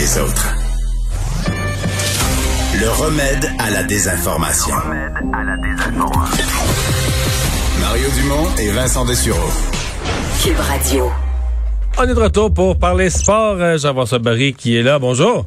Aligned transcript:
les 0.00 0.18
autres. 0.18 0.54
Le 2.80 2.88
remède 2.88 3.50
à 3.58 3.70
la 3.70 3.82
désinformation. 3.82 4.74
Mario 7.80 8.08
Dumont 8.18 8.48
et 8.58 8.70
Vincent 8.70 9.04
Dessureau. 9.04 9.50
Cube 10.42 10.58
Radio. 10.58 11.10
On 11.98 12.04
est 12.04 12.14
de 12.14 12.18
retour 12.18 12.54
pour 12.54 12.78
parler 12.78 13.10
sport. 13.10 13.56
Euh, 13.60 13.76
Jean-François 13.76 14.20
Barry 14.20 14.54
qui 14.54 14.78
est 14.78 14.82
là. 14.82 14.98
Bonjour. 14.98 15.44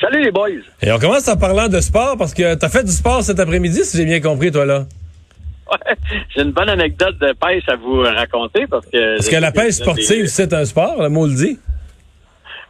Salut 0.00 0.22
les 0.22 0.30
boys. 0.30 0.48
Et 0.80 0.90
on 0.90 0.98
commence 0.98 1.28
en 1.28 1.36
parlant 1.36 1.68
de 1.68 1.80
sport 1.80 2.16
parce 2.16 2.32
que 2.32 2.54
tu 2.54 2.64
as 2.64 2.68
fait 2.70 2.84
du 2.84 2.92
sport 2.92 3.22
cet 3.22 3.38
après-midi, 3.40 3.84
si 3.84 3.98
j'ai 3.98 4.06
bien 4.06 4.20
compris, 4.20 4.50
toi, 4.50 4.64
là. 4.64 4.86
Ouais, 5.70 5.96
j'ai 6.34 6.40
une 6.44 6.52
bonne 6.52 6.70
anecdote 6.70 7.18
de 7.18 7.34
pêche 7.34 7.68
à 7.68 7.76
vous 7.76 8.00
raconter 8.00 8.66
parce 8.70 8.86
que. 8.86 9.16
Parce 9.16 9.28
que 9.28 9.36
la 9.36 9.52
pêche 9.52 9.74
sportive, 9.74 10.24
c'est 10.28 10.54
un 10.54 10.64
sport, 10.64 11.02
le 11.02 11.10
mot 11.10 11.26
le 11.26 11.34
dit. 11.34 11.58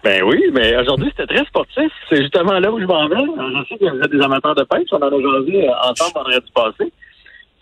Ben 0.05 0.23
oui, 0.23 0.45
mais 0.53 0.77
aujourd'hui, 0.77 1.11
c'était 1.11 1.35
très 1.35 1.45
sportif. 1.47 1.91
C'est 2.09 2.23
justement 2.23 2.59
là 2.59 2.71
où 2.71 2.81
je 2.81 2.87
m'en 2.87 3.09
vais. 3.09 3.17
Je 3.17 3.69
sais 3.69 3.79
que 3.79 3.91
vous 3.91 4.01
êtes 4.01 4.11
des 4.11 4.21
amateurs 4.21 4.55
de 4.55 4.63
pêche. 4.65 4.89
On 4.93 4.97
en 4.97 5.09
a 5.09 5.11
jasé 5.11 5.69
ensemble 5.69 6.13
vendredi 6.15 6.53
passé. 6.55 6.93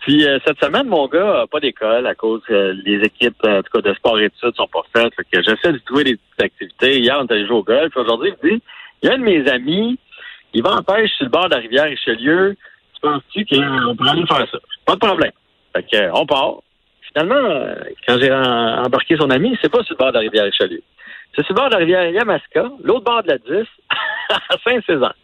Puis 0.01 0.25
euh, 0.25 0.37
cette 0.45 0.63
semaine, 0.63 0.87
mon 0.87 1.07
gars 1.07 1.39
n'a 1.39 1.47
pas 1.47 1.59
d'école 1.59 2.05
à 2.05 2.15
cause 2.15 2.41
que 2.47 2.75
les 2.85 3.03
équipes 3.03 3.43
en 3.43 3.61
tout 3.61 3.71
cas 3.73 3.89
de 3.89 3.93
sport 3.95 4.19
et 4.19 4.25
études 4.25 4.55
sont 4.55 4.67
pas 4.67 4.83
faites. 4.95 5.13
Fait 5.15 5.25
j'essaie 5.33 5.73
de 5.73 5.79
trouver 5.79 6.03
des 6.03 6.15
petites 6.15 6.43
activités. 6.43 6.99
Hier, 6.99 7.17
on 7.19 7.25
allé 7.25 7.45
jouer 7.45 7.57
au 7.57 7.63
golf. 7.63 7.95
Aujourd'hui, 7.97 8.31
il 8.41 8.49
me 8.49 8.55
dit, 8.55 8.63
il 9.01 9.09
y 9.09 9.11
a 9.11 9.15
un 9.15 9.17
de 9.17 9.23
mes 9.23 9.49
amis, 9.49 9.97
il 10.53 10.63
va 10.63 10.75
en 10.75 10.83
pêche 10.83 11.11
sur 11.17 11.25
le 11.25 11.31
bord 11.31 11.49
de 11.49 11.55
la 11.55 11.61
rivière 11.61 11.85
Richelieu. 11.85 12.55
Tu 12.93 13.01
penses-tu 13.01 13.45
qu'on 13.45 13.95
pourrait 13.95 14.11
aller 14.11 14.25
faire 14.25 14.47
ça? 14.49 14.59
Pas 14.85 14.93
de 14.93 14.99
problème. 14.99 15.31
Fait 15.75 15.83
que, 15.83 15.97
euh, 15.97 16.11
on 16.13 16.25
part. 16.25 16.55
Finalement, 17.13 17.35
euh, 17.35 17.75
quand 18.07 18.17
j'ai 18.19 18.31
embarqué 18.31 19.17
son 19.17 19.29
ami, 19.29 19.57
c'est 19.61 19.71
pas 19.71 19.83
sur 19.83 19.95
le 19.95 19.97
bord 19.97 20.09
de 20.09 20.13
la 20.15 20.19
rivière 20.21 20.45
Richelieu. 20.45 20.81
C'est 21.35 21.45
sur 21.45 21.53
le 21.53 21.59
bord 21.59 21.69
de 21.69 21.73
la 21.73 21.79
rivière 21.79 22.09
Yamaska, 22.09 22.69
l'autre 22.83 23.03
bord 23.03 23.23
de 23.23 23.29
la 23.29 23.37
10, 23.37 23.47
à 24.29 24.57
Saint-Césaire. 24.63 25.15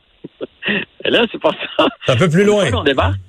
Et 1.03 1.09
là, 1.09 1.25
c'est 1.31 1.41
pas 1.41 1.51
ça. 1.77 1.87
C'est 2.05 2.11
un 2.13 2.17
peu 2.17 2.29
plus 2.29 2.45
loin. 2.45 2.65
Une 2.65 2.71
fois 2.71 2.79
qu'on 2.79 2.83
débarque, 2.83 3.19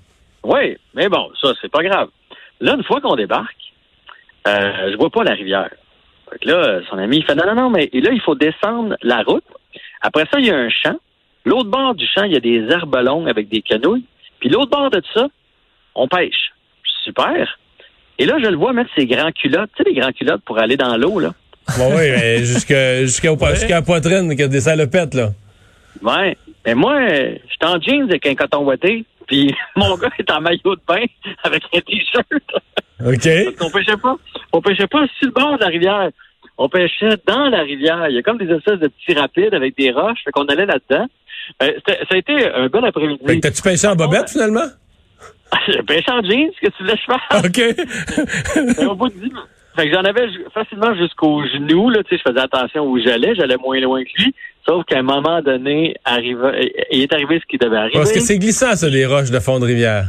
oui, 0.44 0.76
mais 0.94 1.08
bon, 1.08 1.30
ça, 1.40 1.52
c'est 1.60 1.70
pas 1.70 1.82
grave. 1.82 2.08
Là, 2.60 2.74
une 2.74 2.84
fois 2.84 3.00
qu'on 3.00 3.16
débarque, 3.16 3.56
euh, 4.46 4.92
je 4.92 4.96
vois 4.96 5.10
pas 5.10 5.24
la 5.24 5.32
rivière. 5.32 5.70
Fait 6.30 6.38
que 6.38 6.48
là, 6.48 6.80
son 6.90 6.98
ami, 6.98 7.18
il 7.18 7.24
fait 7.24 7.34
non, 7.34 7.46
non, 7.46 7.54
non, 7.54 7.70
mais 7.70 7.88
et 7.92 8.00
là, 8.00 8.10
il 8.12 8.20
faut 8.20 8.34
descendre 8.34 8.96
la 9.02 9.22
route. 9.22 9.44
Après 10.02 10.26
ça, 10.30 10.38
il 10.38 10.46
y 10.46 10.50
a 10.50 10.56
un 10.56 10.68
champ. 10.68 10.96
L'autre 11.44 11.70
bord 11.70 11.94
du 11.94 12.06
champ, 12.06 12.24
il 12.24 12.32
y 12.32 12.36
a 12.36 12.40
des 12.40 12.60
longues 13.02 13.28
avec 13.28 13.48
des 13.48 13.62
canouilles. 13.62 14.04
Puis 14.38 14.48
l'autre 14.50 14.70
bord 14.70 14.90
de 14.90 15.02
ça, 15.14 15.28
on 15.94 16.08
pêche. 16.08 16.52
Super. 17.04 17.58
Et 18.18 18.26
là, 18.26 18.36
je 18.42 18.48
le 18.48 18.56
vois 18.56 18.72
mettre 18.72 18.90
ses 18.96 19.06
grands 19.06 19.32
culottes, 19.32 19.70
tu 19.76 19.82
sais, 19.82 19.90
les 19.90 19.98
grands 19.98 20.12
culottes 20.12 20.42
pour 20.42 20.58
aller 20.58 20.76
dans 20.76 20.96
l'eau, 20.96 21.18
là. 21.18 21.32
Bon, 21.78 21.88
oui, 21.90 22.10
mais 22.10 22.38
jusqu'à 22.44 23.00
jusqu'à 23.02 23.32
au- 23.32 23.46
jusqu'à 23.54 23.76
la 23.76 23.82
poitrine, 23.82 24.28
des 24.34 24.60
salopettes, 24.60 25.14
là. 25.14 25.30
Ouais. 26.02 26.36
Mais 26.66 26.74
moi, 26.74 26.98
je 27.08 27.36
suis 27.48 27.58
en 27.62 27.80
jeans 27.80 28.08
avec 28.08 28.26
un 28.26 28.34
coton 28.34 28.64
ouaté, 28.64 29.04
puis 29.26 29.54
mon 29.76 29.96
gars 29.96 30.10
est 30.18 30.30
en 30.30 30.40
maillot 30.40 30.76
de 30.76 30.80
bain 30.86 31.04
avec 31.42 31.62
un 31.74 31.80
t-shirt. 31.80 32.26
OK. 33.04 33.56
On 33.60 33.70
pêchait 33.70 33.96
pas. 33.96 34.16
On 34.52 34.60
pêchait 34.62 34.86
pas 34.86 35.04
sur 35.18 35.26
le 35.28 35.32
bord 35.32 35.56
de 35.58 35.62
la 35.62 35.68
rivière. 35.68 36.10
On 36.56 36.68
pêchait 36.68 37.16
dans 37.26 37.48
la 37.48 37.62
rivière. 37.62 38.06
Il 38.08 38.14
y 38.14 38.18
a 38.18 38.22
comme 38.22 38.38
des 38.38 38.48
espèces 38.52 38.78
de 38.78 38.88
petits 38.88 39.18
rapides 39.18 39.52
avec 39.54 39.76
des 39.76 39.90
roches. 39.90 40.20
Fait 40.24 40.30
qu'on 40.30 40.44
allait 40.46 40.66
là-dedans. 40.66 41.06
Euh, 41.62 41.72
ça 41.86 41.94
a 42.10 42.16
été 42.16 42.32
un 42.54 42.68
Fait 42.68 42.86
après-midi. 42.86 43.40
t'as-tu 43.40 43.60
pêché 43.62 43.86
en 43.88 43.96
bobette, 43.96 44.30
finalement? 44.30 44.66
J'ai 45.68 45.82
pêché 45.82 46.10
en 46.10 46.22
jeans, 46.22 46.50
ce 46.54 46.66
que 46.66 46.72
tu 46.72 46.82
voulais 46.82 46.94
que 46.94 47.00
je 47.00 47.12
fasse? 47.12 48.76
OK. 48.76 48.86
Au 48.88 48.94
bout 48.94 49.08
de 49.08 49.14
minutes. 49.16 49.32
Fait 49.76 49.88
que 49.88 49.94
j'en 49.94 50.02
avais 50.02 50.26
facilement 50.52 50.94
jusqu'aux 50.94 51.42
genoux, 51.46 51.90
là, 51.90 52.02
tu 52.04 52.16
sais, 52.16 52.22
je 52.24 52.30
faisais 52.30 52.40
attention 52.42 52.84
où 52.86 52.98
j'allais, 53.00 53.34
j'allais 53.34 53.56
moins 53.56 53.80
loin 53.80 54.02
que 54.04 54.22
lui. 54.22 54.34
Sauf 54.66 54.84
qu'à 54.86 54.98
un 54.98 55.02
moment 55.02 55.42
donné, 55.42 55.94
arriva- 56.04 56.54
il 56.92 57.02
est 57.02 57.12
arrivé 57.12 57.40
ce 57.40 57.46
qui 57.46 57.58
devait 57.58 57.76
arriver. 57.76 57.94
Parce 57.98 58.12
que 58.12 58.20
c'est 58.20 58.38
glissant, 58.38 58.74
ça, 58.76 58.88
les 58.88 59.04
roches 59.04 59.30
de 59.30 59.40
fond 59.40 59.58
de 59.58 59.64
rivière. 59.66 60.04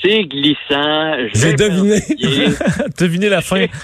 C'est 0.00 0.22
glissant. 0.24 1.16
J'ai 1.34 1.54
deviné. 1.54 1.98
Devinez 3.00 3.28
la 3.28 3.40
fin. 3.40 3.64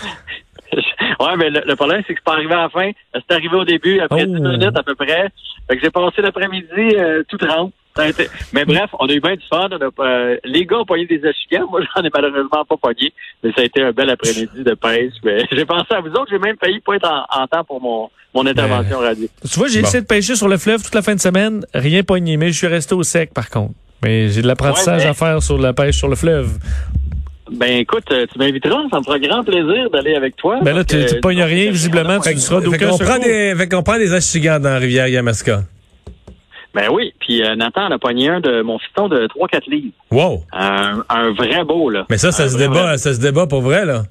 Ouais, 1.18 1.36
mais 1.36 1.50
le, 1.50 1.60
le 1.66 1.74
problème, 1.76 2.02
c'est 2.06 2.14
que 2.14 2.20
c'est 2.20 2.24
pas 2.24 2.34
arrivé 2.34 2.54
à 2.54 2.62
la 2.62 2.68
fin. 2.70 2.90
C'est 3.12 3.34
arrivé 3.34 3.54
au 3.56 3.64
début, 3.64 3.98
après 4.00 4.22
Oh. 4.22 4.26
10 4.26 4.40
minutes 4.40 4.76
à 4.78 4.82
peu 4.82 4.94
près. 4.94 5.28
Fait 5.68 5.76
que 5.76 5.82
j'ai 5.82 5.90
passé 5.90 6.22
l'après-midi 6.22 6.96
euh, 6.96 7.22
tout 7.28 7.36
trempe. 7.36 7.74
Ça 7.96 8.02
a 8.04 8.08
été- 8.08 8.28
Mais 8.52 8.64
bref, 8.64 8.88
on 9.00 9.06
a 9.06 9.12
eu 9.12 9.20
bien 9.20 9.34
du 9.34 9.42
fun. 9.48 9.68
On 9.72 9.76
a, 9.76 10.06
euh, 10.06 10.36
les 10.44 10.64
gars 10.64 10.78
ont 10.78 10.84
pogné 10.84 11.06
des 11.06 11.20
achigas. 11.26 11.64
Moi, 11.70 11.80
j'en 11.96 12.02
ai 12.02 12.08
malheureusement 12.14 12.64
pas 12.64 12.76
pogné. 12.80 13.12
Mais 13.42 13.50
ça 13.52 13.62
a 13.62 13.64
été 13.64 13.82
un 13.82 13.90
bel 13.92 14.08
après-midi 14.10 14.62
de 14.64 14.74
pêche. 14.74 15.12
Mais 15.24 15.44
j'ai 15.52 15.64
pensé 15.64 15.86
à 15.90 16.00
vous 16.00 16.10
autres. 16.10 16.28
J'ai 16.30 16.38
même 16.38 16.56
failli 16.62 16.80
pas 16.80 16.94
être 16.94 17.08
en, 17.10 17.42
en 17.42 17.46
temps 17.48 17.64
pour 17.64 17.80
mon, 17.80 18.08
mon 18.34 18.46
intervention 18.46 18.98
radio. 19.00 19.26
Tu 19.50 19.58
vois, 19.58 19.68
j'ai 19.68 19.80
Bon. 19.82 19.88
essayé 19.88 20.02
de 20.02 20.06
pêcher 20.06 20.36
sur 20.36 20.48
le 20.48 20.56
fleuve 20.56 20.82
toute 20.84 20.94
la 20.94 21.02
fin 21.02 21.14
de 21.16 21.20
semaine. 21.20 21.64
Rien 21.74 22.02
pogné, 22.04 22.36
mais 22.36 22.52
je 22.52 22.58
suis 22.58 22.66
resté 22.68 22.94
au 22.94 23.02
sec, 23.02 23.34
par 23.34 23.50
contre. 23.50 23.74
Mais 24.04 24.28
j'ai 24.28 24.40
de 24.42 24.46
l'apprentissage 24.46 24.98
Ouais, 25.00 25.04
mais- 25.04 25.10
à 25.10 25.14
faire 25.14 25.42
sur 25.42 25.58
la 25.58 25.72
pêche 25.72 25.96
sur 25.96 26.08
le 26.08 26.14
fleuve. 26.16 26.58
Ben 27.50 27.78
écoute, 27.78 28.04
euh, 28.12 28.26
tu 28.32 28.38
m'inviteras. 28.38 28.82
Ça 28.92 28.98
me 29.00 29.02
fera 29.04 29.18
grand 29.18 29.42
plaisir 29.42 29.90
d'aller 29.90 30.14
avec 30.14 30.36
toi. 30.36 30.60
Ben 30.62 30.76
là, 30.76 30.84
tu, 30.84 30.96
pognes 31.20 31.42
rien, 31.42 31.72
visiblement. 31.72 32.20
Tu 32.20 32.38
seras 32.38 32.60
d'aucun 32.60 32.86
prend 32.90 32.96
secours. 32.98 33.24
des, 33.24 33.54
fait 33.56 33.68
qu'on 33.68 33.82
prend 33.82 33.98
des 33.98 34.14
achigans 34.14 34.60
dans 34.60 34.70
la 34.70 34.78
rivière 34.78 35.08
Yamaska. 35.08 35.64
Ben 36.74 36.88
oui. 36.92 37.12
Puis 37.20 37.42
euh, 37.42 37.56
Nathan 37.56 37.86
en 37.86 37.90
a 37.90 37.98
pogné 37.98 38.28
un 38.28 38.40
de 38.40 38.62
mon 38.62 38.78
fiston 38.78 39.08
de 39.08 39.26
3-4 39.26 39.68
livres. 39.70 39.92
Wow. 40.10 40.44
Un, 40.52 41.02
un 41.08 41.32
vrai 41.32 41.64
beau, 41.64 41.90
là. 41.90 42.06
Mais 42.10 42.18
ça, 42.18 42.30
ça 42.32 42.44
Un 42.44 42.48
se 42.48 42.56
vrai, 42.56 42.68
débat, 42.68 42.82
vrai. 42.82 42.98
ça 42.98 43.12
se 43.14 43.20
débat 43.20 43.46
pour 43.46 43.60
vrai, 43.62 43.84
là. 43.84 44.02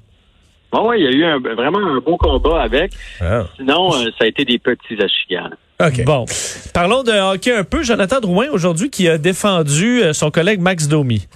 Bon, 0.71 0.87
ouais, 0.89 0.99
il 0.99 1.05
y 1.05 1.07
a 1.07 1.11
eu 1.11 1.23
un- 1.25 1.39
vraiment 1.39 1.79
un 1.79 1.99
beau 1.99 2.17
combat 2.17 2.61
avec. 2.61 2.91
Ah. 3.21 3.43
Sinon, 3.55 3.93
euh, 3.93 4.09
ça 4.19 4.25
a 4.25 4.27
été 4.27 4.45
des 4.45 4.59
petits 4.59 4.97
achigans. 5.01 5.49
OK. 5.81 6.03
Bon. 6.03 6.25
Parlons 6.73 7.03
de 7.03 7.11
hockey 7.11 7.53
un 7.55 7.63
peu. 7.63 7.81
Jonathan 7.83 8.19
Drouin, 8.19 8.47
aujourd'hui, 8.51 8.89
qui 8.89 9.07
a 9.07 9.17
défendu 9.17 10.01
euh, 10.03 10.11
son 10.13 10.29
collègue 10.29 10.59
Max 10.59 10.87
Domi. 10.87 11.27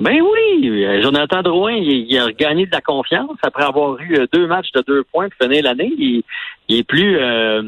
Ben 0.00 0.18
oui, 0.20 0.84
Jonathan 1.02 1.42
Drouin, 1.42 1.72
il, 1.74 2.06
il 2.10 2.18
a 2.18 2.32
gagné 2.32 2.66
de 2.66 2.72
la 2.72 2.80
confiance 2.80 3.36
après 3.42 3.62
avoir 3.64 3.98
eu 4.00 4.18
deux 4.32 4.46
matchs 4.48 4.72
de 4.74 4.82
deux 4.86 5.04
points 5.12 5.28
pour 5.28 5.46
finir 5.46 5.62
l'année. 5.64 5.92
Il, 5.96 6.22
il 6.68 6.78
est 6.78 6.82
plus, 6.82 7.18
euh, 7.20 7.62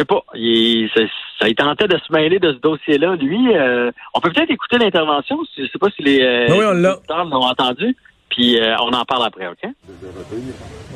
sais 0.00 0.04
pas, 0.04 0.22
il, 0.34 0.88
ça, 0.94 1.00
ça, 1.38 1.48
il 1.48 1.54
tentait 1.54 1.88
de 1.88 1.98
se 1.98 2.12
mêler 2.12 2.38
de 2.38 2.52
ce 2.52 2.58
dossier-là. 2.58 3.16
Lui, 3.16 3.54
euh, 3.54 3.90
on 4.14 4.20
peut 4.20 4.30
peut-être 4.30 4.50
écouter 4.50 4.78
l'intervention. 4.78 5.38
Je 5.56 5.64
sais 5.64 5.78
pas 5.78 5.88
si 5.94 6.02
les, 6.02 6.20
euh, 6.22 6.46
Oui, 6.50 6.64
l'ont 7.10 7.44
entendu. 7.44 7.96
Puis 8.30 8.58
euh, 8.60 8.76
on 8.82 8.92
en 8.92 9.04
parle 9.04 9.26
après, 9.26 9.48
OK? 9.48 9.68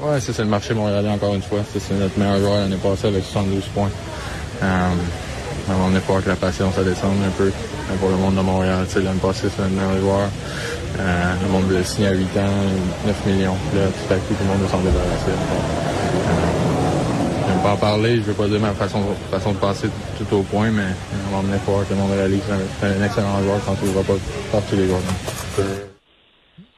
Ouais, 0.00 0.20
ça, 0.20 0.32
c'est 0.32 0.42
le 0.42 0.48
marché 0.48 0.72
montréalais 0.72 1.10
encore 1.10 1.34
une 1.34 1.42
fois. 1.42 1.62
Ça, 1.64 1.80
C'est 1.80 1.94
notre 1.94 2.18
meilleur 2.18 2.38
joueur 2.38 2.60
l'année 2.60 2.78
passée 2.82 3.08
avec 3.08 3.24
72 3.24 3.64
points. 3.68 3.90
On 4.62 5.96
est 5.96 6.06
pas 6.06 6.20
que 6.20 6.28
la 6.28 6.36
patience 6.36 6.78
à 6.78 6.84
descendre 6.84 7.24
un 7.26 7.30
peu 7.30 7.50
pour 7.98 8.10
le 8.10 8.16
monde 8.16 8.36
de 8.36 8.40
Montréal. 8.42 8.84
Tu 8.86 8.94
sais, 8.94 9.02
L'année 9.02 9.20
passée, 9.20 9.48
c'est 9.48 9.62
notre 9.62 9.74
meilleur 9.74 9.98
joueur. 9.98 10.28
Euh, 11.00 11.34
le 11.42 11.48
monde 11.48 11.70
l'a 11.72 11.82
signé 11.82 12.08
à 12.08 12.12
8 12.12 12.22
ans, 12.38 12.54
9 13.06 13.26
millions. 13.26 13.56
Là, 13.74 13.86
tout 13.88 14.14
à 14.14 14.16
coup, 14.16 14.34
tout 14.34 14.44
le 14.44 14.48
monde 14.48 14.60
veut 14.60 14.68
s'en 14.68 14.78
débarrasser. 14.78 15.32
Pas 17.64 17.72
en 17.72 17.76
parler, 17.78 18.16
je 18.16 18.20
veux 18.20 18.34
pas 18.34 18.46
dire 18.46 18.60
ma 18.60 18.74
façon, 18.74 19.00
façon 19.30 19.52
de 19.52 19.56
passer 19.56 19.88
tout 20.18 20.36
au 20.36 20.42
point, 20.42 20.70
mais 20.70 20.82
on 21.28 21.32
va 21.32 21.38
emmener 21.38 21.56
voir 21.64 21.88
que 21.88 21.94
le 21.94 21.98
monde 21.98 22.12
de 22.12 22.18
la 22.18 22.28
Ligue, 22.28 22.42
c'est 22.78 22.86
un, 22.86 23.02
excellent 23.02 23.42
joueur 23.42 23.58
quand 23.64 23.70
on 23.70 23.72
ne 23.72 23.76
trouvera 23.78 24.02
pas 24.02 24.20
par 24.52 24.62
tous 24.68 24.76
les 24.76 24.86
joueurs. 24.86 25.00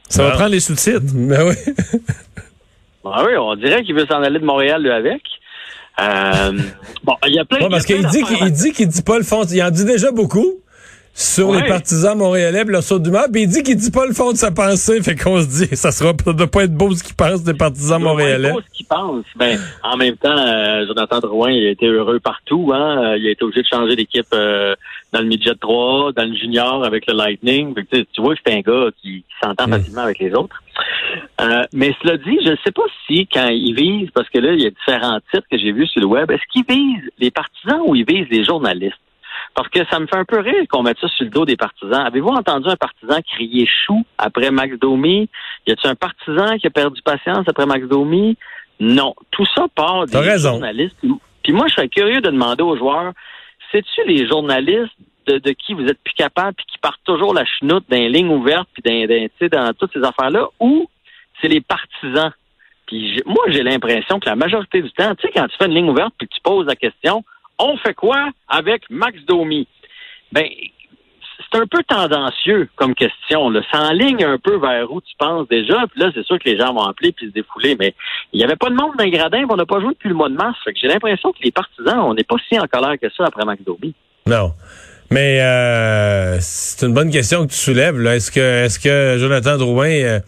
Ça 0.08 0.22
va 0.22 0.30
prendre 0.30 0.50
les 0.50 0.60
sous-titres. 0.60 1.00
Ben 1.12 1.48
oui. 1.48 1.75
Ah 3.04 3.25
oui, 3.26 3.36
on 3.36 3.56
dirait 3.56 3.82
qu'il 3.82 3.96
veut 3.96 4.06
s'en 4.06 4.22
aller 4.22 4.38
de 4.38 4.44
Montréal, 4.44 4.80
lui, 4.80 4.92
avec. 4.92 5.22
Euh, 6.00 6.52
bon, 7.02 7.14
il 7.26 7.34
y 7.34 7.38
a 7.41 7.44
plein 7.44 7.58
Bon, 7.58 7.69
parce 7.69 7.84
qu'il 7.84 8.06
dit 8.06 8.22
qu'il 8.22 8.38
il 8.42 8.52
dit 8.52 8.70
qu'il 8.70 8.86
dit 8.86 9.02
pas 9.02 9.19
le 9.19 9.25
fond. 9.25 9.42
Il 9.42 9.60
en 9.64 9.72
dit 9.72 9.84
déjà 9.84 10.12
beaucoup 10.12 10.60
sur 11.19 11.49
Ouais. 11.49 11.62
les 11.62 11.69
partisans 11.69 12.16
montréalais 12.19 12.62
puis 12.65 12.72
leur 12.72 12.82
saut 12.82 12.99
d'humeur. 12.99 13.25
Puis 13.32 13.43
il 13.44 13.49
dit 13.49 13.62
qu'il 13.62 13.77
dit 13.77 13.91
pas 13.91 14.04
le 14.06 14.12
fond 14.12 14.32
de 14.32 14.37
sa 14.37 14.50
pensée. 14.50 15.03
Fait 15.03 15.15
qu'on 15.16 15.41
se 15.41 15.47
dit, 15.65 15.75
ça 15.77 15.91
sera 15.91 16.12
ça 16.22 16.32
doit 16.34 16.47
pas 16.47 16.65
être 16.65 16.75
beau 16.75 16.93
ce 16.94 17.03
qu'il 17.03 17.15
pense 17.16 17.43
des 17.43 17.54
partisans 17.54 18.00
montréalais. 18.03 18.53
pas 18.53 18.59
être 18.59 18.66
ce 18.71 18.77
qu'il 18.77 18.87
pense. 18.87 19.25
Ben, 19.37 19.59
en 19.82 19.97
même 19.97 20.16
temps, 20.19 20.37
euh, 20.37 20.87
Jonathan 20.87 21.19
Drouin, 21.21 21.50
il 21.53 21.66
a 21.66 21.71
été 21.71 21.87
heureux 21.87 22.21
partout. 22.21 22.71
Hein? 22.75 23.02
Euh, 23.12 23.17
Il 23.19 23.26
a 23.26 23.31
été 23.31 23.44
obligé 23.44 23.62
de 23.62 23.67
changer 23.67 23.96
d'équipe 23.96 24.26
euh, 24.35 24.75
dans 25.12 25.20
le 25.20 25.26
midget 25.26 25.55
3, 25.58 26.12
dans 26.12 26.25
le 26.29 26.35
junior 26.37 26.85
avec 26.85 27.06
le 27.06 27.14
Lightning. 27.14 27.75
Fait 27.75 27.85
que, 27.85 27.88
tu 27.90 27.99
sais, 28.00 28.06
tu 28.12 28.20
vois 28.20 28.35
que 28.35 28.40
c'est 28.46 28.52
un 28.55 28.61
gars 28.61 28.90
qui, 29.00 29.23
qui 29.23 29.25
s'entend 29.43 29.67
Mm. 29.69 29.70
facilement 29.70 30.02
avec 30.02 30.19
les 30.19 30.32
autres. 30.35 30.62
Euh, 31.40 31.62
mais 31.73 31.94
cela 32.02 32.19
dit, 32.19 32.38
je 32.44 32.50
ne 32.50 32.56
sais 32.64 32.73
pas 32.73 32.82
si 33.06 33.26
quand 33.32 33.49
il 33.49 33.75
vise, 33.75 34.11
parce 34.14 34.29
que 34.29 34.38
là, 34.38 34.52
il 34.52 34.61
y 34.62 34.67
a 34.67 34.70
différents 34.70 35.19
titres 35.32 35.46
que 35.50 35.56
j'ai 35.56 35.73
vus 35.73 35.87
sur 35.87 36.00
le 36.02 36.06
web, 36.08 36.31
est-ce 36.31 36.43
qu'il 36.52 36.64
vise 36.69 37.02
les 37.19 37.31
partisans 37.31 37.81
ou 37.87 37.94
il 37.94 38.05
vise 38.06 38.26
les 38.31 38.44
journalistes? 38.44 38.96
Parce 39.56 39.69
que 39.70 39.81
ça 39.91 39.99
me 39.99 40.06
fait 40.06 40.17
un 40.17 40.25
peu 40.26 40.38
rire 40.38 40.64
qu'on 40.69 40.82
mette 40.82 40.99
ça 41.00 41.08
sur 41.08 41.25
le 41.25 41.31
dos 41.31 41.47
des 41.47 41.56
partisans. 41.56 42.05
Avez-vous 42.06 42.29
entendu 42.29 42.69
un 42.69 42.76
partisan 42.76 43.20
crier 43.23 43.67
chou 43.67 44.05
après 44.19 44.50
Max 44.50 44.79
Domi? 44.79 45.29
Y 45.67 45.73
a-t-il 45.73 45.91
un 45.91 45.94
partisan 45.94 46.58
qui 46.58 46.67
a 46.67 46.70
perdu 46.70 47.00
patience 47.03 47.44
après 47.49 47.64
Max 47.64 47.87
Domi? 47.88 48.37
Non. 48.79 49.14
Tout 49.31 49.47
ça 49.55 49.64
part 49.75 50.05
des 50.05 50.19
raison. 50.19 50.50
journalistes. 50.53 50.97
Puis 51.43 51.53
moi, 51.55 51.67
je 51.69 51.75
serais 51.75 51.88
curieux 51.88 52.20
de 52.20 52.31
demander 52.31 52.62
aux 52.62 52.76
joueurs, 52.76 53.12
c'est-tu 53.73 54.03
les 54.06 54.29
journalistes 54.29 54.93
de, 55.26 55.38
de 55.38 55.50
qui 55.53 55.73
vous 55.73 55.87
êtes 55.87 55.99
plus 56.05 56.14
capable 56.14 56.55
puis 56.55 56.67
qui 56.67 56.79
partent 56.79 57.00
toujours 57.05 57.32
la 57.32 57.47
chenoute 57.47 57.85
dans 57.88 57.97
les 57.97 58.11
lignes 58.11 58.29
ouvertes 58.29 58.69
puis 58.75 58.82
dans, 58.85 59.09
dans, 59.09 59.25
tu 59.26 59.31
sais, 59.41 59.49
dans 59.49 59.73
toutes 59.73 59.93
ces 59.94 60.05
affaires-là 60.05 60.49
ou 60.61 60.87
c'est 61.41 61.49
les 61.49 61.62
partisans? 61.62 62.31
Puis 62.87 63.14
j'ai- 63.14 63.23
moi, 63.25 63.43
j'ai 63.49 63.62
l'impression 63.62 64.20
que 64.20 64.29
la 64.29 64.37
majorité 64.37 64.82
du 64.82 64.91
temps, 64.93 65.14
tu 65.14 65.26
sais, 65.26 65.32
quand 65.35 65.49
tu 65.49 65.56
fais 65.56 65.64
une 65.67 65.75
ligne 65.75 65.88
ouverte 65.88 66.12
puis 66.19 66.29
que 66.29 66.35
tu 66.35 66.41
poses 66.43 66.67
la 66.67 66.76
question, 66.76 67.25
on 67.58 67.76
fait 67.79 67.94
quoi 67.94 68.31
avec 68.49 68.82
Max 68.91 69.19
Domi? 69.26 69.67
Ben, 70.32 70.47
c'est 71.38 71.58
un 71.58 71.67
peu 71.67 71.82
tendancieux 71.87 72.69
comme 72.76 72.94
question. 72.94 73.50
Là. 73.50 73.61
Ça 73.73 73.81
enligne 73.81 74.25
un 74.25 74.38
peu 74.38 74.58
vers 74.58 74.91
où 74.91 75.00
tu 75.00 75.14
penses 75.19 75.47
déjà. 75.49 75.87
Puis 75.91 76.00
là, 76.00 76.11
c'est 76.14 76.25
sûr 76.25 76.38
que 76.38 76.49
les 76.49 76.58
gens 76.58 76.73
vont 76.73 76.85
appeler 76.85 77.12
puis 77.12 77.26
se 77.26 77.32
défouler. 77.32 77.76
Mais 77.79 77.94
il 78.32 78.38
n'y 78.38 78.44
avait 78.44 78.56
pas 78.56 78.69
de 78.69 78.75
monde 78.75 78.93
dans 78.97 79.05
les 79.05 79.11
gradins. 79.11 79.44
On 79.49 79.56
n'a 79.56 79.67
pas 79.67 79.81
joué 79.81 79.91
depuis 79.91 80.08
le 80.08 80.14
mois 80.14 80.29
de 80.29 80.35
mars. 80.35 80.58
J'ai 80.75 80.88
l'impression 80.88 81.32
que 81.32 81.38
les 81.43 81.53
partisans, 81.53 82.00
on 82.00 82.14
n'est 82.14 82.25
pas 82.25 82.37
si 82.49 82.58
en 82.58 82.67
colère 82.67 82.97
que 83.00 83.08
ça 83.17 83.25
après 83.26 83.44
Max 83.44 83.62
Domi. 83.62 83.94
Non. 84.26 84.52
Mais 85.11 85.41
euh, 85.41 86.38
c'est 86.41 86.85
une 86.85 86.94
bonne 86.94 87.11
question 87.11 87.47
que 87.47 87.52
tu 87.52 87.59
soulèves. 87.59 88.05
Est-ce 88.06 88.31
que 88.32 88.64
est-ce 88.64 88.81
que 88.81 89.19
Jonathan 89.19 89.56
Drouin, 89.56 89.88
euh, 89.88 90.20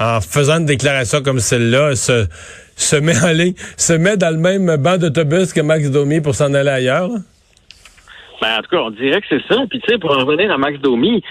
en 0.00 0.20
faisant 0.20 0.58
une 0.58 0.66
déclaration 0.66 1.22
comme 1.22 1.38
celle-là, 1.38 1.94
se, 1.94 2.96
met 2.96 3.12
se 3.76 3.92
met 3.92 4.16
dans 4.16 4.30
le 4.30 4.40
même 4.40 4.76
banc 4.76 4.96
d'autobus 4.96 5.52
que 5.52 5.60
Max 5.60 5.90
Domi 5.90 6.20
pour 6.20 6.34
s'en 6.34 6.54
aller 6.54 6.70
ailleurs? 6.70 7.10
Ben, 8.40 8.58
en 8.58 8.62
tout 8.62 8.70
cas, 8.70 8.78
on 8.78 8.90
dirait 8.90 9.20
que 9.20 9.26
c'est 9.28 9.46
ça. 9.48 9.60
Puis, 9.68 9.80
tu 9.80 9.92
sais, 9.92 9.98
pour 9.98 10.16
en 10.16 10.24
revenir 10.24 10.50
à 10.50 10.56
Max 10.56 10.78
Domi, 10.80 11.22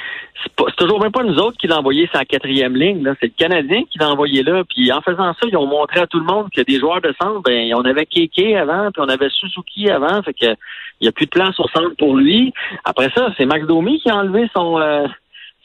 c'est 0.43 0.75
toujours 0.75 1.01
même 1.01 1.11
pas 1.11 1.23
nous 1.23 1.37
autres 1.39 1.57
qui 1.57 1.65
l'a 1.65 1.79
envoyé 1.79 2.07
sa 2.13 2.23
quatrième 2.23 2.75
ligne. 2.75 3.03
C'est 3.19 3.27
le 3.27 3.33
Canadien 3.35 3.81
qui 3.89 3.97
l'a 3.97 4.11
envoyé 4.11 4.43
là. 4.43 4.63
Puis, 4.69 4.91
en 4.91 5.01
faisant 5.01 5.33
ça, 5.33 5.47
ils 5.47 5.57
ont 5.57 5.65
montré 5.65 6.01
à 6.01 6.07
tout 6.07 6.19
le 6.19 6.25
monde 6.25 6.49
que 6.55 6.61
des 6.61 6.77
joueurs 6.77 7.01
de 7.01 7.11
centre, 7.19 7.41
ben, 7.41 7.73
on 7.73 7.83
avait 7.83 8.05
Keke 8.05 8.53
avant, 8.55 8.91
puis 8.91 9.01
on 9.03 9.09
avait 9.09 9.29
Suzuki 9.29 9.89
avant. 9.89 10.21
Fait 10.21 10.33
que 10.33 10.55
il 11.01 11.05
n'y 11.05 11.07
a 11.07 11.11
plus 11.11 11.25
de 11.25 11.31
place 11.31 11.59
au 11.59 11.67
centre 11.69 11.95
pour 11.97 12.15
lui. 12.15 12.53
Après 12.83 13.09
ça, 13.15 13.33
c'est 13.37 13.45
Max 13.45 13.65
Domi 13.65 13.99
qui 14.01 14.09
a 14.09 14.17
enlevé 14.17 14.47
son 14.53 14.79
euh, 14.79 15.07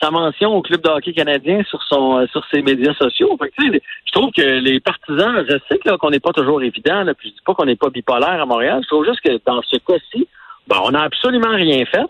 sa 0.00 0.10
mention 0.10 0.54
au 0.54 0.62
club 0.62 0.82
de 0.82 0.88
hockey 0.88 1.12
canadien 1.12 1.62
sur 1.68 1.82
son 1.84 2.18
euh, 2.18 2.26
sur 2.32 2.44
ses 2.52 2.62
médias 2.62 2.94
sociaux. 2.94 3.36
Fait 3.40 3.48
que, 3.48 3.78
je 3.78 4.12
trouve 4.12 4.30
que 4.32 4.42
les 4.42 4.80
partisans, 4.80 5.44
je 5.48 5.56
sais 5.68 5.78
qu'on 5.78 6.10
n'est 6.10 6.20
pas 6.20 6.32
toujours 6.32 6.62
évident, 6.62 7.02
là, 7.04 7.14
puis 7.14 7.30
je 7.30 7.34
dis 7.34 7.40
pas 7.44 7.54
qu'on 7.54 7.66
n'est 7.66 7.76
pas 7.76 7.90
bipolaire 7.90 8.42
à 8.42 8.46
Montréal. 8.46 8.80
Je 8.82 8.88
trouve 8.88 9.06
juste 9.06 9.20
que 9.20 9.40
dans 9.46 9.62
ce 9.62 9.76
cas-ci, 9.76 10.28
ben, 10.66 10.76
on 10.82 10.90
n'a 10.90 11.02
absolument 11.02 11.54
rien 11.54 11.84
fait. 11.86 12.06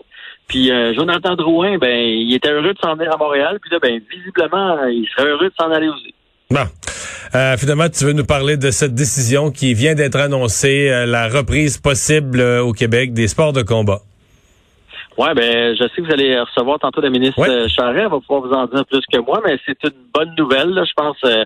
Puis 0.47 0.71
euh, 0.71 0.93
Jonathan 0.93 1.35
Drouin, 1.35 1.77
ben, 1.77 1.97
il 1.97 2.33
était 2.33 2.51
heureux 2.51 2.73
de 2.73 2.79
s'en 2.79 2.95
venir 2.95 3.13
à 3.13 3.17
Montréal. 3.17 3.59
Puis 3.61 3.71
là, 3.71 3.79
ben, 3.81 3.99
visiblement, 4.09 4.77
euh, 4.77 4.91
il 4.91 5.07
serait 5.07 5.29
heureux 5.29 5.49
de 5.49 5.55
s'en 5.59 5.71
aller 5.71 5.87
aussi. 5.87 6.13
Bon. 6.51 6.65
Euh, 7.33 7.57
finalement, 7.57 7.89
tu 7.89 8.05
veux 8.05 8.13
nous 8.13 8.25
parler 8.25 8.55
de 8.55 8.71
cette 8.71 8.93
décision 8.93 9.51
qui 9.51 9.73
vient 9.73 9.95
d'être 9.95 10.15
annoncée, 10.15 10.89
euh, 10.89 11.05
la 11.05 11.27
reprise 11.27 11.77
possible 11.77 12.39
euh, 12.39 12.63
au 12.63 12.71
Québec 12.71 13.13
des 13.13 13.27
sports 13.27 13.51
de 13.51 13.61
combat. 13.61 14.01
Ouais, 15.17 15.33
ben, 15.33 15.75
je 15.75 15.83
sais 15.83 15.95
que 15.95 16.01
vous 16.01 16.11
allez 16.13 16.37
recevoir 16.39 16.77
tantôt 16.79 16.99
la 17.01 17.09
ministre 17.09 17.39
Ouais. 17.39 17.49
euh, 17.49 17.67
Charest. 17.69 17.97
Elle 18.05 18.09
va 18.11 18.19
pouvoir 18.19 18.41
vous 18.41 18.53
en 18.53 18.65
dire 18.67 18.85
plus 18.85 19.01
que 19.11 19.17
moi, 19.19 19.41
mais 19.45 19.57
c'est 19.65 19.81
une 19.85 20.03
bonne 20.13 20.33
nouvelle, 20.37 20.69
là, 20.69 20.83
je 20.83 20.93
pense. 20.93 21.17
euh, 21.25 21.43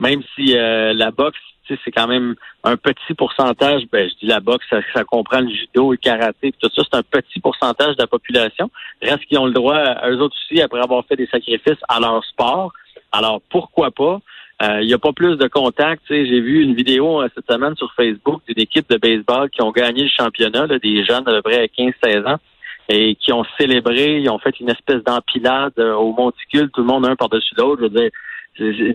même 0.00 0.22
si 0.34 0.56
euh, 0.56 0.94
la 0.94 1.10
boxe, 1.10 1.38
c'est 1.84 1.92
quand 1.92 2.08
même 2.08 2.34
un 2.64 2.76
petit 2.76 3.14
pourcentage. 3.14 3.82
Ben, 3.92 4.08
je 4.08 4.14
dis 4.20 4.26
la 4.26 4.40
boxe, 4.40 4.64
ça, 4.70 4.80
ça 4.94 5.04
comprend 5.04 5.40
le 5.40 5.50
judo, 5.50 5.92
le 5.92 5.98
karaté, 5.98 6.50
puis 6.50 6.54
tout 6.60 6.70
ça. 6.74 6.82
C'est 6.90 6.98
un 6.98 7.02
petit 7.02 7.38
pourcentage 7.40 7.94
de 7.96 8.00
la 8.02 8.06
population. 8.08 8.70
Reste 9.02 9.24
qu'ils 9.26 9.38
ont 9.38 9.46
le 9.46 9.52
droit, 9.52 9.78
eux 10.08 10.18
autres 10.20 10.34
aussi, 10.50 10.60
après 10.62 10.80
avoir 10.80 11.04
fait 11.04 11.16
des 11.16 11.26
sacrifices 11.26 11.78
à 11.88 12.00
leur 12.00 12.24
sport. 12.24 12.72
Alors, 13.12 13.40
pourquoi 13.50 13.90
pas? 13.90 14.18
Euh, 14.62 14.80
Il 14.80 14.86
n'y 14.88 14.94
a 14.94 14.98
pas 14.98 15.12
plus 15.12 15.36
de 15.36 15.46
contacts. 15.46 16.02
J'ai 16.08 16.40
vu 16.40 16.62
une 16.62 16.74
vidéo 16.74 17.20
euh, 17.22 17.28
cette 17.34 17.46
semaine 17.50 17.76
sur 17.76 17.92
Facebook 17.94 18.40
d'une 18.48 18.60
équipe 18.60 18.88
de 18.90 18.96
baseball 18.96 19.48
qui 19.50 19.62
ont 19.62 19.70
gagné 19.70 20.04
le 20.04 20.10
championnat, 20.10 20.66
là, 20.66 20.78
des 20.78 21.04
jeunes 21.04 21.28
à 21.28 21.32
peu 21.32 21.42
près 21.42 21.66
15-16 21.78 22.26
ans 22.26 22.38
et 22.90 23.14
qui 23.14 23.32
ont 23.32 23.44
célébré, 23.58 24.20
ils 24.20 24.28
ont 24.28 24.38
fait 24.38 24.58
une 24.58 24.68
espèce 24.68 25.02
d'empilade 25.04 25.72
euh, 25.78 25.94
au 25.94 26.12
monticule, 26.12 26.70
tout 26.70 26.80
le 26.80 26.86
monde 26.86 27.06
un 27.06 27.14
par-dessus 27.14 27.54
l'autre. 27.56 27.82
Je 27.82 27.88
veux 27.88 28.00
dire, 28.00 28.10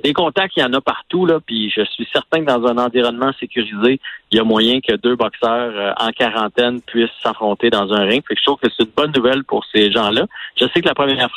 des 0.03 0.13
contacts, 0.13 0.53
il 0.57 0.59
y 0.59 0.63
en 0.63 0.73
a 0.73 0.81
partout, 0.81 1.25
là, 1.25 1.39
puis 1.43 1.71
je 1.75 1.81
suis 1.85 2.07
certain 2.11 2.41
que 2.41 2.45
dans 2.45 2.67
un 2.67 2.77
environnement 2.77 3.31
sécurisé, 3.39 3.99
il 4.31 4.37
y 4.37 4.39
a 4.39 4.43
moyen 4.43 4.79
que 4.81 4.95
deux 4.95 5.15
boxeurs 5.15 5.71
euh, 5.75 5.93
en 5.97 6.11
quarantaine 6.11 6.81
puissent 6.81 7.09
s'affronter 7.23 7.69
dans 7.69 7.91
un 7.93 8.03
ring. 8.03 8.21
Fait 8.27 8.35
que 8.35 8.41
je 8.41 8.45
trouve 8.45 8.59
que 8.59 8.67
c'est 8.75 8.83
une 8.83 8.91
bonne 8.95 9.13
nouvelle 9.15 9.43
pour 9.45 9.63
ces 9.73 9.91
gens-là. 9.91 10.25
Je 10.59 10.65
sais 10.65 10.81
que 10.81 10.87
la 10.87 10.93
première 10.93 11.29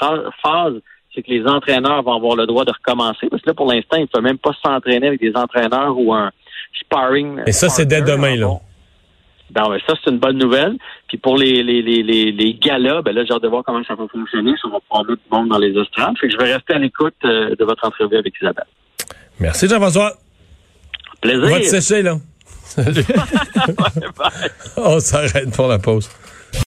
phase, 0.43 0.75
c'est 1.15 1.23
que 1.23 1.31
les 1.31 1.47
entraîneurs 1.47 2.03
vont 2.03 2.17
avoir 2.17 2.35
le 2.37 2.47
droit 2.47 2.65
de 2.65 2.73
recommencer, 2.73 3.29
parce 3.31 3.41
que 3.41 3.51
là, 3.51 3.55
pour 3.55 3.73
l'instant, 3.73 3.97
ils 3.99 4.03
ne 4.03 4.07
peuvent 4.07 4.23
même 4.23 4.39
pas 4.39 4.53
s'entraîner 4.65 5.07
avec 5.07 5.21
des 5.21 5.33
entraîneurs 5.37 5.97
ou 5.97 6.13
un 6.13 6.31
sparring. 6.81 7.41
Et 7.47 7.53
ça, 7.53 7.69
c'est 7.69 7.87
dès 7.87 8.03
demain, 8.03 8.35
là. 8.35 8.47
Bon. 8.47 8.61
Ben 9.51 9.69
ouais, 9.71 9.79
ça, 9.87 9.95
c'est 10.03 10.11
une 10.11 10.19
bonne 10.19 10.37
nouvelle. 10.39 10.77
Puis 11.09 11.19
pour 11.19 11.37
les, 11.37 11.63
les, 11.63 11.81
les, 11.83 12.03
les, 12.03 12.33
les 12.33 12.55
galas, 12.55 13.03
ben 13.03 13.15
là, 13.15 13.25
j'ai 13.25 13.33
hâte 13.33 13.43
de 13.43 13.49
voir 13.49 13.63
comment 13.65 13.83
ça 13.85 13.95
va 13.95 14.07
fonctionner. 14.09 14.53
Ça 14.61 14.69
va 14.69 14.79
prendre 14.89 15.15
du 15.15 15.23
monde 15.31 15.49
dans 15.49 15.59
les 15.59 15.77
estrades. 15.79 16.17
Fait 16.19 16.29
que 16.29 16.35
je 16.35 16.39
vais 16.39 16.53
rester 16.55 16.75
à 16.75 16.79
l'écoute 16.79 17.15
euh, 17.25 17.55
de 17.57 17.65
votre 17.65 17.87
entrevue 17.87 18.17
avec 18.17 18.35
Isabelle. 18.41 18.67
Merci, 19.41 19.69
Jean-François. 19.69 20.13
Plaisir. 21.21 21.45
On 21.45 21.51
va 21.51 21.61
te 21.61 21.65
sécher, 21.65 22.03
là. 22.03 22.17
Salut. 22.69 23.05
On 24.77 25.01
s'arrête 25.01 25.51
pour 25.55 25.69
la 25.69 25.79
pause. 25.79 26.11